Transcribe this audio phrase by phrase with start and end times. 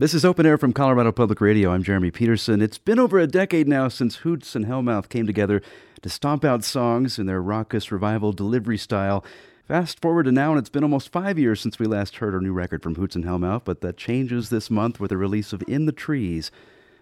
[0.00, 1.72] This is Open Air from Colorado Public Radio.
[1.72, 2.62] I'm Jeremy Peterson.
[2.62, 5.60] It's been over a decade now since Hoots and Hellmouth came together
[6.02, 9.24] to stomp out songs in their raucous revival delivery style.
[9.66, 12.40] Fast forward to now, and it's been almost five years since we last heard our
[12.40, 15.64] new record from Hoots and Hellmouth, but that changes this month with the release of
[15.66, 16.52] In the Trees.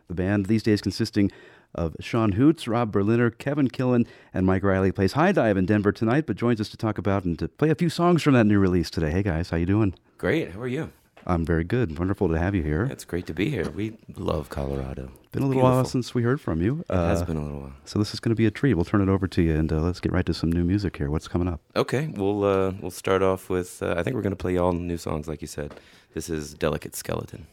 [0.09, 1.31] The band these days consisting
[1.75, 5.93] of Sean Hoots, Rob Berliner, Kevin Killen, and Mike Riley plays High Dive in Denver
[5.93, 8.47] tonight, but joins us to talk about and to play a few songs from that
[8.47, 9.11] new release today.
[9.11, 9.93] Hey guys, how you doing?
[10.17, 10.53] Great.
[10.53, 10.91] How are you?
[11.27, 11.99] I'm very good.
[11.99, 12.85] Wonderful to have you here.
[12.91, 13.69] It's great to be here.
[13.71, 15.11] We love Colorado.
[15.33, 15.63] Been a little Beautiful.
[15.63, 16.85] while since we heard from you.
[16.89, 17.73] It has been a little while.
[17.85, 18.75] So this is going to be a treat.
[18.75, 20.97] We'll turn it over to you, and uh, let's get right to some new music
[20.97, 21.11] here.
[21.11, 21.61] What's coming up?
[21.75, 23.83] Okay, we'll uh, we'll start off with.
[23.83, 25.75] Uh, I think we're going to play all new songs, like you said.
[26.15, 27.47] This is "Delicate Skeleton."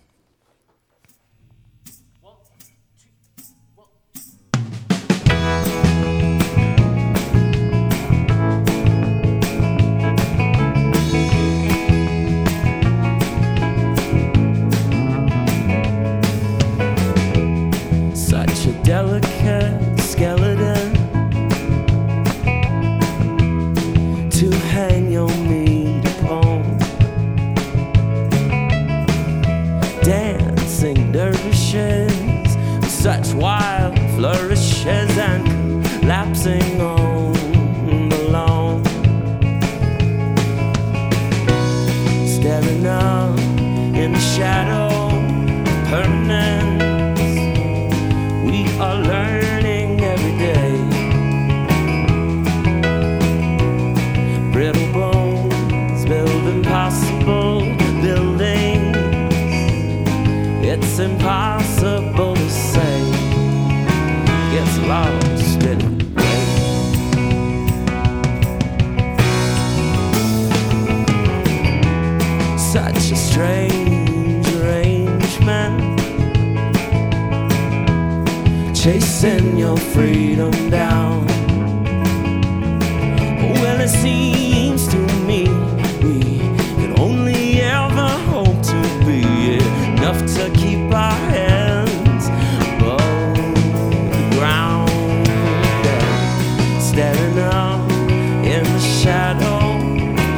[99.04, 99.60] Shadow,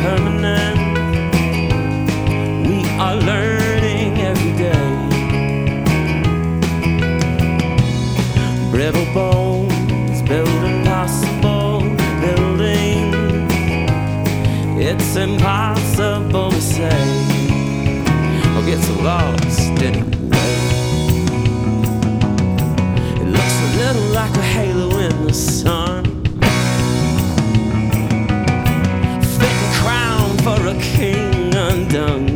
[0.02, 0.80] permanent.
[2.68, 4.94] We are learning every day.
[8.72, 11.82] brittle bones build impossible
[12.24, 13.16] buildings.
[14.90, 17.06] It's impossible to say
[18.58, 20.56] or so lost anyway.
[23.22, 26.05] It looks a little like a halo in the sun.
[30.46, 32.35] For a king undone.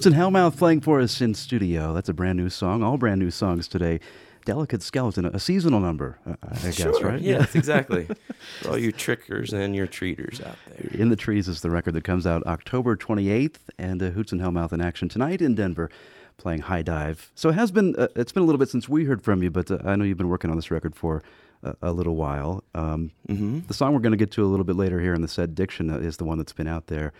[0.00, 1.92] Hoots and Hellmouth playing for us in studio.
[1.92, 2.82] That's a brand new song.
[2.82, 4.00] All brand new songs today.
[4.46, 7.02] Delicate Skeleton, a seasonal number, I guess, sure.
[7.02, 7.20] right?
[7.20, 8.08] Yes, exactly.
[8.62, 10.98] For all you trickers and your treaters out there.
[10.98, 14.40] In the Trees is the record that comes out October 28th, and uh, Hoots and
[14.40, 15.90] Hellmouth in action tonight in Denver,
[16.38, 17.30] playing High Dive.
[17.34, 19.50] So it has been uh, it's been a little bit since we heard from you,
[19.50, 21.22] but uh, I know you've been working on this record for
[21.62, 22.64] a, a little while.
[22.74, 23.66] Um, Mm-hmm.
[23.68, 25.54] The song we're going to get to a little bit later here in the set,
[25.54, 27.12] Diction, uh, is the one that's been out there,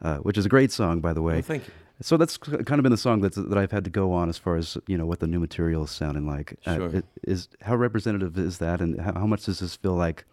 [0.00, 1.34] uh, which is a great song, by the way.
[1.34, 1.72] Well, thank you.
[2.00, 4.38] So that's kind of been the song that's, that I've had to go on as
[4.38, 6.56] far as you know what the new material is sounding like.
[6.62, 6.94] Sure.
[6.96, 10.24] it- is how representative is that, and how, how much does this feel like?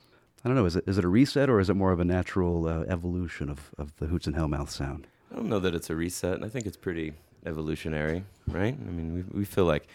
[0.44, 0.66] I don't know.
[0.66, 3.50] Is it is it a reset or is it more of a natural uh, evolution
[3.50, 5.08] of, of the Hoots and Hellmouth sound?
[5.32, 6.44] I don't know that it's a reset.
[6.44, 7.14] I think it's pretty
[7.48, 8.76] evolutionary, right?
[8.80, 9.88] I mean, we we feel like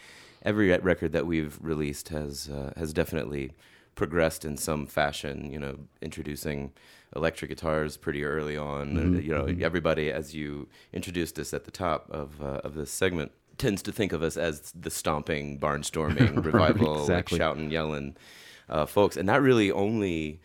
[0.43, 3.52] every record that we've released has uh, has definitely
[4.00, 5.52] progressed in some fashion.
[5.52, 6.73] You know, introducing
[7.14, 8.94] electric guitars pretty early on.
[8.94, 9.61] Mhm, you know, mhm.
[9.61, 13.93] everybody as you introduced us at the top of uh, of this segment tends to
[13.93, 17.37] think of us as the stomping, barnstorming Right, revival, exactly.
[17.37, 18.17] like shouting, yelling
[18.70, 20.41] uh, folks, and that really only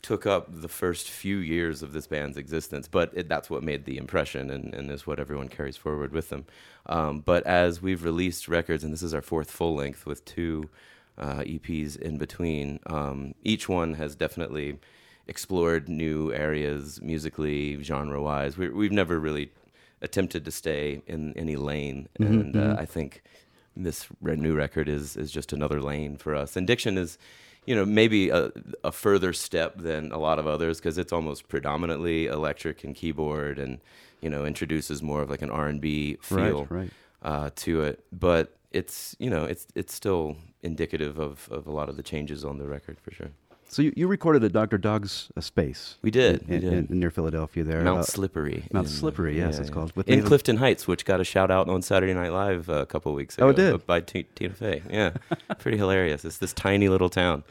[0.00, 3.84] took up the first few years of this band's existence, but it, that's what made
[3.84, 6.44] the impression and, and is what everyone carries forward with them.
[6.86, 10.70] Um, but as we've released records, and this is our fourth full length with two
[11.18, 14.78] uh, EPs in between, um, each one has definitely
[15.26, 18.58] explored new areas musically, genre wise.
[18.58, 19.52] We, we've never really
[20.02, 23.22] attempted to stay in any lane, and uh, I think
[23.76, 26.56] this new record is is just another lane for us.
[26.56, 27.18] And Diction is,
[27.64, 28.52] you know, maybe a,
[28.82, 33.58] a further step than a lot of others because it's almost predominantly electric and keyboard,
[33.58, 33.80] and
[34.20, 36.90] you know, introduces more of like an R and B feel right.
[37.22, 38.04] uh, to it.
[38.12, 42.44] But it's you know, it's it's still indicative of of a lot of the changes
[42.44, 43.30] on the record for sure.
[43.66, 44.78] So you, you recorded at Dr.
[44.78, 45.96] Dog's uh, space.
[46.02, 46.90] We did, we did.
[46.90, 47.82] in- near Philadelphia there.
[47.82, 48.62] Mount Uh, Slippery.
[48.72, 49.90] Mount in, uh, Slippery, yes, it's called.
[49.96, 52.86] With in Clifton Heights, which got a shout out on Saturday Night Live uh, a
[52.86, 53.46] couple weeks ago.
[53.46, 53.86] Oh, it did?
[53.86, 54.82] by T- Tina Fey.
[54.88, 55.10] Yeah,
[55.58, 56.24] pretty hilarious.
[56.24, 57.42] It's this tiny little town,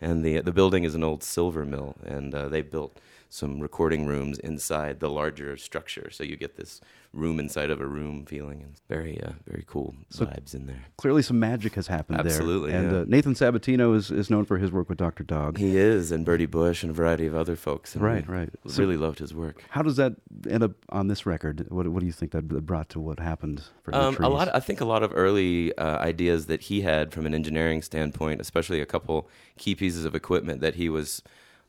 [0.00, 2.92] and the the building is an old silver mill, and uh, they built
[3.34, 6.80] some recording rooms inside the larger structure, so you get this
[7.12, 10.84] room inside of a room feeling, and very uh, very cool So- vibes in there.
[10.98, 12.78] Clearly, some magic has happened Absolutely, there.
[12.80, 12.96] Absolutely.
[13.00, 13.16] And yeah.
[13.16, 15.24] uh, Nathan Sabatino is, is known for his work with Dr.
[15.24, 15.58] Dog.
[15.58, 17.96] He is, and Bertie Bush, and a variety of other folks.
[17.96, 18.50] And Right, right.
[18.68, 19.64] So- Really loved his work.
[19.70, 20.14] How does that
[20.48, 21.66] end up on this record?
[21.70, 24.48] What, what do you think that brought to what happened for the Um, a lot.
[24.54, 28.40] I think a lot of early uh, ideas that he had from an engineering standpoint,
[28.40, 29.28] especially a couple
[29.58, 31.20] key pieces of equipment that he was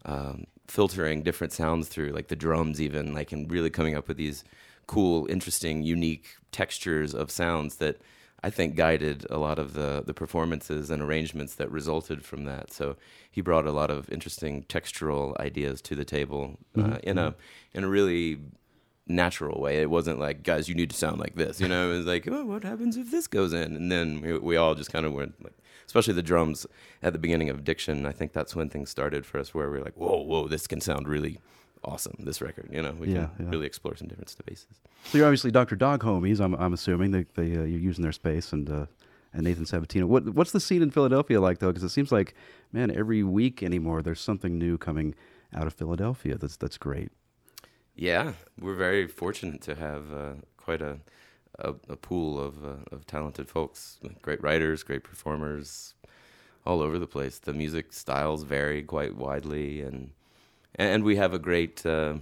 [0.06, 4.17] um, filtering different sounds through, like the drums, even like, and really coming up with
[4.17, 4.44] these
[4.88, 7.97] cool, interesting, unique textures of sounds that
[8.44, 12.71] I think guided a lot of the the performances and arrangements that resulted from that.
[12.71, 12.95] So
[13.31, 17.33] he brought a lot of interesting textural ideas to the table uh, in a
[17.73, 18.39] in a really
[19.07, 19.81] natural way.
[19.81, 21.59] It wasn't like, guys, you need to sound like this.
[21.59, 23.75] You know, it was like, oh, what happens if this goes in?
[23.75, 26.65] And then we, we all just kind of went like, especially the drums
[27.01, 28.05] at the beginning of Diction.
[28.05, 30.67] I think that's when things started for us, where we are like, whoa, whoa, this
[30.67, 31.39] can sound really
[31.83, 32.15] awesome.
[32.19, 33.51] This record, you know, we Yeah, can yeah.
[33.51, 34.81] really explore some different spaces.
[35.05, 35.75] So you're obviously Dr.
[35.75, 36.39] Dog homies.
[36.39, 38.85] I'm, I'm assuming they, they uh, you're using their space and uh,
[39.33, 40.05] and Nathan Sabatino.
[40.05, 41.67] What what's the scene in Philadelphia like though?
[41.67, 42.33] Because it seems like
[42.71, 45.13] man, every week anymore there's something new coming
[45.53, 46.38] out of Philadelphia.
[46.38, 47.11] That's that's great.
[47.95, 50.97] Yeah, we're very fortunate to have uh, quite a,
[51.59, 55.93] a a pool of uh, of talented folks, great writers, great performers,
[56.65, 57.39] all over the place.
[57.39, 60.11] The music styles vary quite widely, and
[60.75, 62.15] and we have a great uh,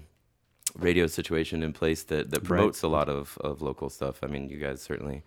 [0.78, 2.48] radio situation in place that that Right.
[2.48, 4.24] promotes a lot of of local stuff.
[4.24, 5.24] I mean, you guys certainly.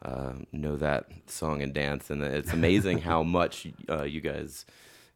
[0.00, 4.64] Uh, know that song and dance, and it's amazing how much uh, you guys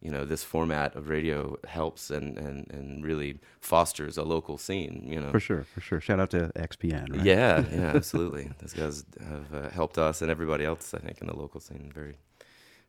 [0.02, 5.06] you know this format of radio helps and, and, and really fosters a local scene
[5.08, 6.00] you know For sure, for sure.
[6.00, 7.16] Shout out to XPN.
[7.16, 7.24] Right?
[7.24, 11.26] yeah yeah absolutely those guys have uh, helped us and everybody else i think in
[11.28, 12.16] the local scene very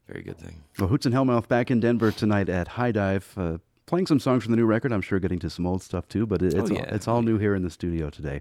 [0.07, 3.31] very good thing Well, Hoots and Hellmouth back in Denver tonight at High Dive.
[3.37, 6.07] Uh, Playing some songs from the new record, I'm sure getting to some old stuff
[6.07, 8.39] too, but it, Oh, it's all, it's all new here in the studio today.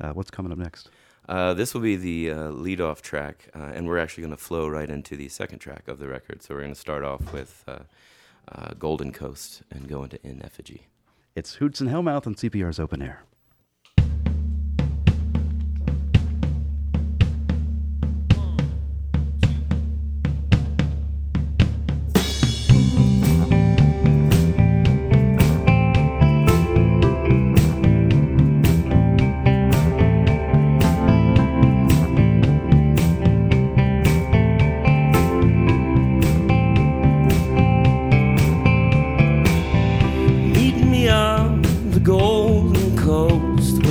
[0.00, 0.88] Uh, what's coming up next?
[1.28, 4.42] uh, this will be the uh, lead off track uh, and we're actually going to
[4.42, 7.32] flow right into the second track of the record so we're going to start off
[7.32, 7.64] with
[8.50, 10.88] uh, golden coast and go into in effigy
[11.34, 13.24] It's Hoots and Hellmouth on CPR's Open Air.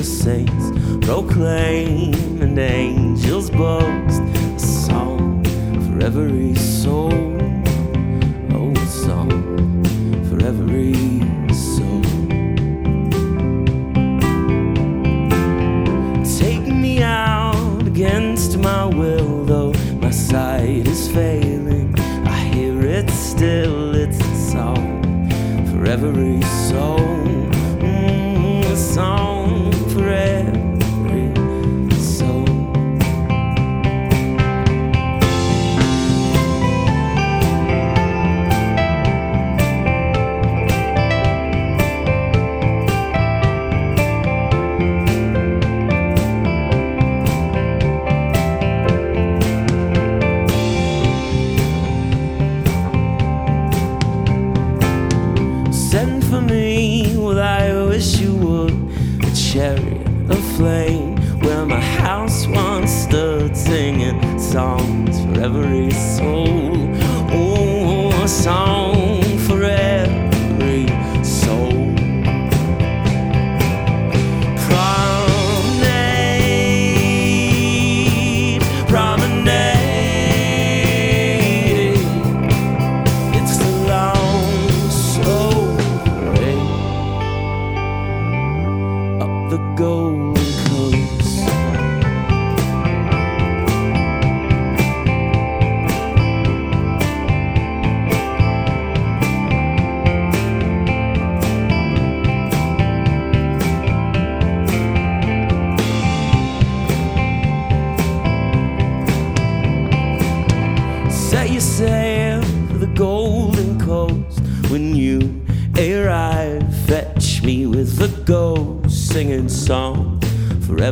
[0.04, 0.72] Saints
[1.06, 5.44] proclaim and angels boast a song
[5.86, 7.14] for every soul.
[8.52, 9.30] Oh, a song
[10.28, 10.94] for every
[11.54, 12.02] soul.
[16.38, 21.94] Take me out against my will, though my sight is failing.
[22.26, 25.30] I hear it still, it's a song
[25.70, 27.00] for every soul.
[27.80, 29.33] Mm, a song
[30.04, 30.43] for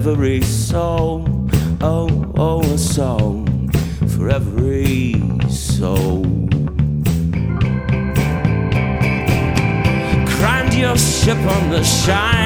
[0.08, 1.24] every soul.
[1.80, 3.70] Oh, oh, a song
[4.08, 5.14] for every
[5.48, 6.24] soul.
[10.28, 12.41] Crammed your ship on the shine.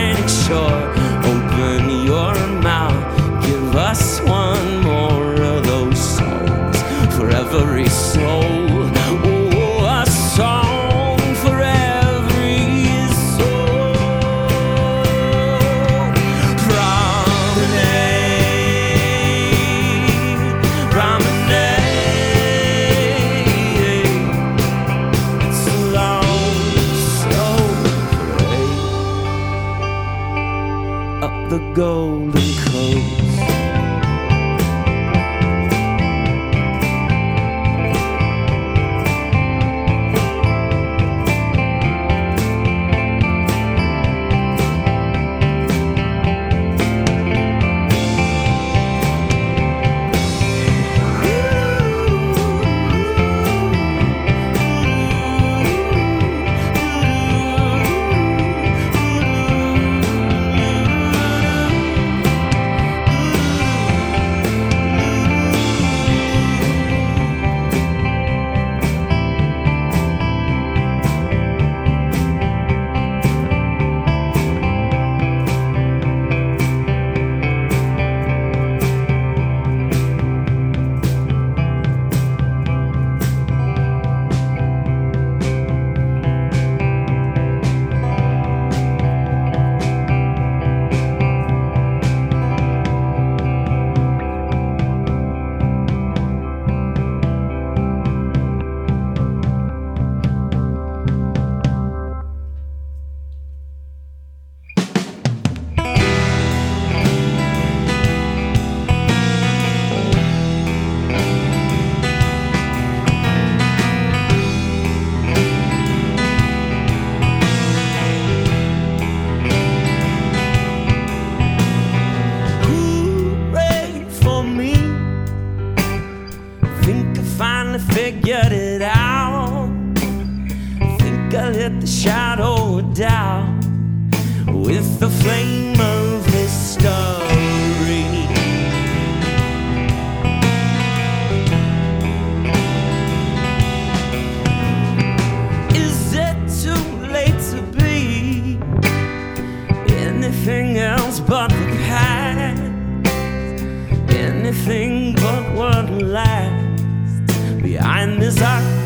[158.41, 158.84] as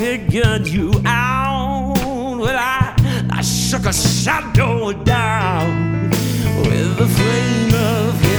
[0.00, 1.92] figured you out.
[2.38, 2.94] Well, I,
[3.28, 8.29] I shook a shadow down with the flame of.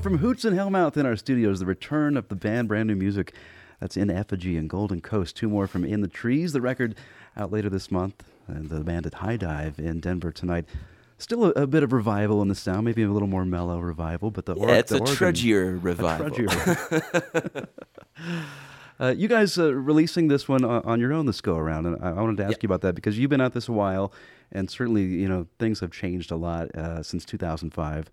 [0.00, 1.60] More from Hoots and Hellmouth in our studios.
[1.60, 3.34] The return of the band, brand new music.
[3.80, 5.36] That's in Effigy and Golden Coast.
[5.36, 6.94] Two more from In the Trees, the record
[7.36, 8.24] out later this month.
[8.48, 10.64] And the band at High Dive in Denver tonight.
[11.18, 14.30] Still a, a bit of revival in the sound, maybe a little more mellow revival,
[14.30, 16.30] but the yeah, it's the a organ, trudgier a revival.
[16.30, 17.68] trudgier.
[18.98, 21.96] Uh, you guys uh, releasing this one on, on your own this go around, and
[22.04, 22.58] I, I wanted to ask Yeah.
[22.64, 24.12] you about that because you've been at this a while,
[24.52, 28.10] and certainly you know things have changed a lot uh, since 2005.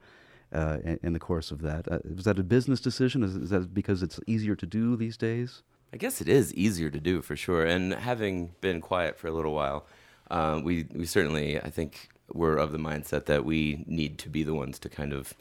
[0.54, 3.22] Uh, in, in the course of that, uh, was that a business decision?
[3.22, 5.62] Is, is that because it's easier to do these days?
[5.94, 7.66] I guess it is easier to do for sure.
[7.66, 9.86] And having been quiet for a little while,
[10.32, 14.44] uh, we we certainly I think we're of the mindset that we need to be
[14.44, 15.34] the ones to kind of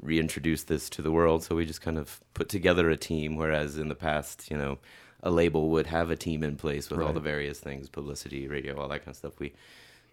[0.00, 1.42] reintroduce this to the world.
[1.42, 3.36] So we just kind of put together a team.
[3.36, 4.78] Whereas in the past, you know,
[5.22, 8.80] a label would have a team in place with all the various things, publicity, radio,
[8.80, 9.40] all that kind of stuff.
[9.40, 9.52] We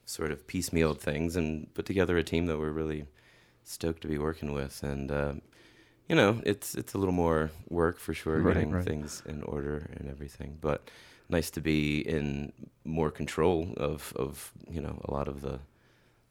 [0.05, 3.05] sort of piecemealed things and put together a team that we're really
[3.65, 4.81] stoked to be working with.
[4.83, 5.33] And uh,
[6.07, 8.85] you know, it's it's a little more work for sure, Right, getting right.
[8.85, 10.57] things in order and everything.
[10.61, 10.89] But
[11.29, 15.59] nice to be in more control of of you know a lot of the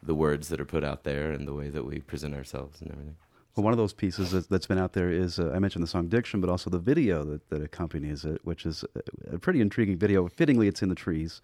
[0.02, 2.90] the words that are put out there and the way that we present ourselves and
[2.90, 3.16] everything.
[3.56, 5.88] Well, one of those pieces that, that's been out there is uh, I mentioned the
[5.88, 8.84] song Diction, but also the video that, that accompanies it, which is
[9.30, 10.26] a pretty intriguing video.
[10.28, 11.40] Fittingly, it's in the trees.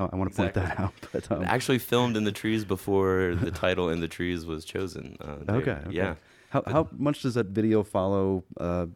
[0.00, 0.92] I, I want to point that out.
[1.12, 5.16] But um, Actually, filmed in the trees before the title "In the Trees" was chosen.
[5.20, 5.52] Uh.
[5.52, 5.82] Okay, okay.
[5.90, 6.14] Yeah.
[6.50, 8.44] How how much does that video follow?
[8.58, 8.86] Uh,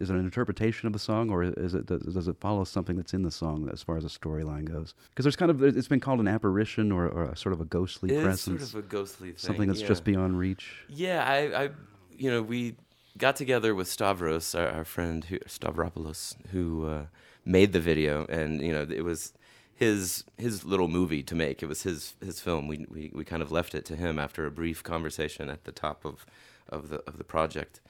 [0.00, 2.96] is it an interpretation of the song, or is it does, does it follow something
[2.96, 4.94] that's in the song as far as the storyline goes?
[5.10, 7.64] Because there's kind of it's been called an apparition or, or a sort of a
[7.64, 9.38] ghostly It's presence, sort of a ghostly thing.
[9.38, 9.88] something that's yeah.
[9.88, 10.84] just beyond reach.
[10.88, 11.70] Yeah, I, I,
[12.16, 12.76] you know, we
[13.18, 17.06] got together with Stavros, our, our friend who, Stavropoulos, who uh,
[17.44, 19.32] made the video, and you know, it was
[19.80, 21.62] his his little movie to make.
[21.62, 22.68] It was his his film.
[22.68, 25.72] We we, we kind of left it to him after a brief conversation at the
[25.72, 26.26] top of
[26.68, 27.80] of the of the project,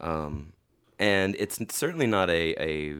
[0.00, 0.52] um,
[1.00, 2.94] and it's certainly not a a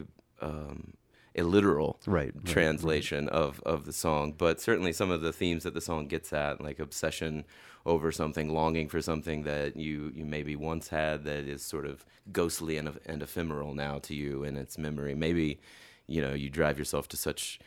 [0.45, 0.93] um,
[1.37, 5.63] a literal Right, right, translation of of the song, but certainly some of the themes
[5.63, 7.45] that the song gets at, like obsession
[7.85, 12.05] over something, longing for something that you you maybe once had that is sort of
[12.33, 15.15] ghostly and, and ephemeral now to you in its memory.
[15.15, 15.61] Maybe
[16.07, 17.59] you know you drive yourself to such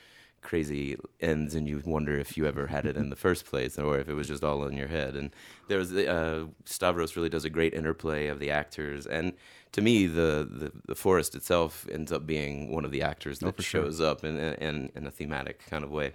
[0.46, 3.98] crazy ends and you wonder if you ever had it in the first place or
[3.98, 5.16] if it was just all in your head.
[5.16, 5.34] And
[5.66, 9.06] there was uh, Stavros really does a great interplay of the actors.
[9.06, 9.32] And
[9.72, 13.56] to me the, the the forest itself ends up being one of the actors that
[13.56, 13.82] for sure.
[13.82, 16.14] shows up in, in in a thematic kind of way.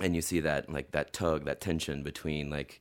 [0.00, 2.80] And you see that like that tug that tension between like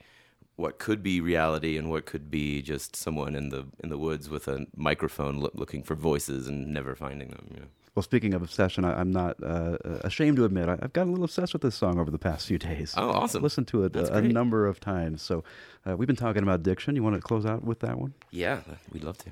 [0.57, 4.29] what could be reality and what could be just someone in the in the woods
[4.29, 8.33] with a microphone loo- looking for voices and never finding them you know Well, speaking
[8.33, 11.51] of obsession, I, I'm not uh, ashamed to admit I, I've gotten a little obsessed
[11.51, 12.93] with this song over the past few days.
[12.95, 13.43] Oh, awesome.
[13.43, 15.21] Listened to it a, a number of times.
[15.21, 15.43] So
[15.85, 16.95] uh, we've been talking about diction.
[16.95, 18.13] You want to close out with that one?
[18.31, 18.61] yeah
[18.93, 19.31] we'd love to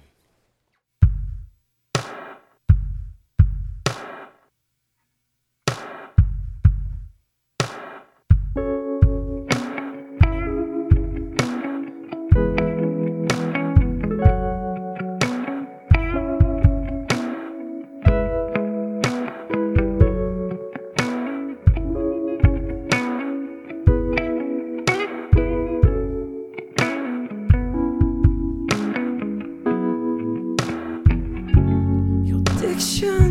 [32.80, 33.29] affection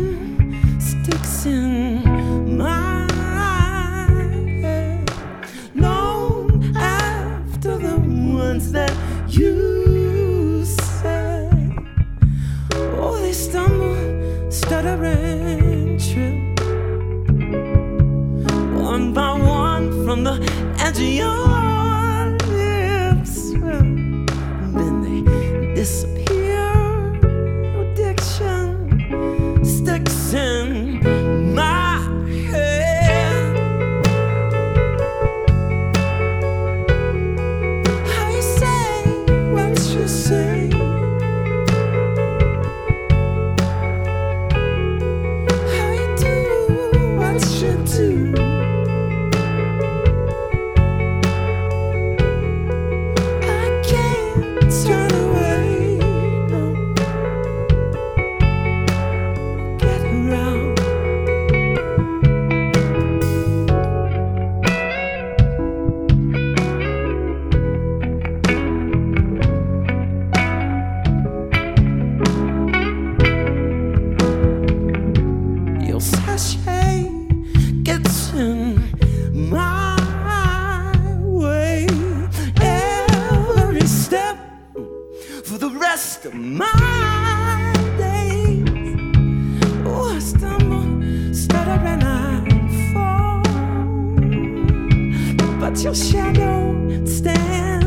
[95.81, 97.78] Your shadow stands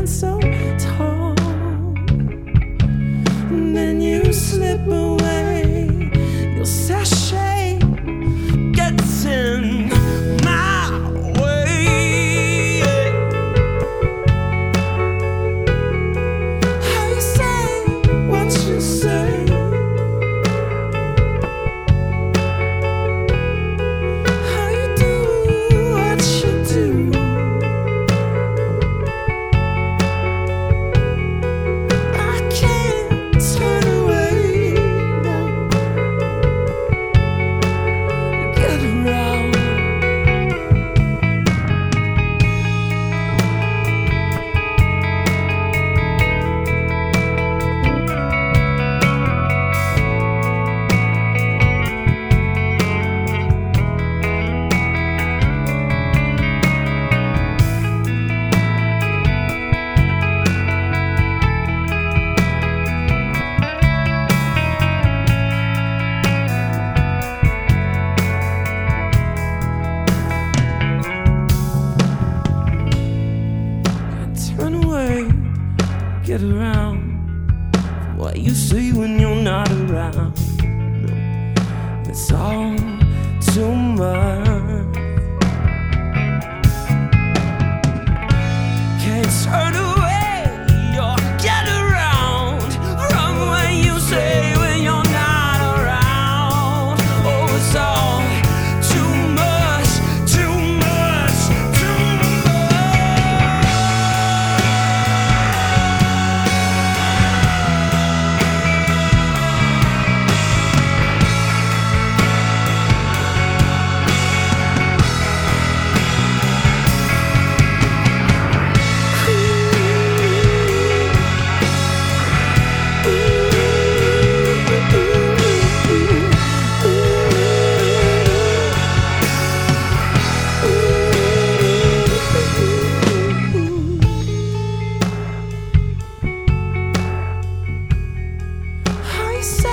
[139.43, 139.72] say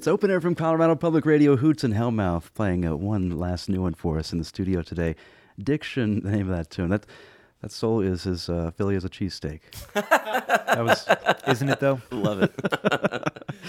[0.00, 3.82] It's open air from Colorado Public Radio, Hoots and Hellmouth, playing uh, one last new
[3.82, 5.14] one for us in the studio today.
[5.62, 6.88] Diction, the name of that tune.
[6.88, 7.04] That
[7.60, 9.60] that soul is as uh, Philly as a cheesesteak.
[9.94, 11.06] That was,
[11.46, 12.00] isn't it though?
[12.10, 12.52] Love it.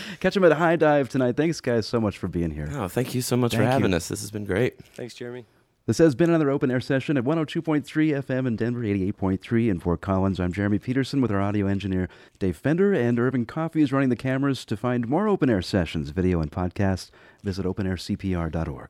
[0.21, 1.35] Catch them at High Dive tonight.
[1.35, 2.69] Thanks, guys, so much for being here.
[2.75, 3.97] Oh, thank you so much Thank for having you.
[3.97, 4.07] us.
[4.07, 4.81] This has been great.
[4.95, 5.43] Thanks, Jeremy.
[5.87, 9.99] This has been another open air session at 102.3 FM in Denver, 88.3 in Fort
[9.99, 10.39] Collins.
[10.39, 14.15] I'm Jeremy Peterson with our audio engineer Dave Fender, and Urban Coffee is running the
[14.15, 14.63] cameras.
[14.65, 17.09] To find more open air sessions, video, and podcasts,
[17.43, 18.89] visit openaircpr.org.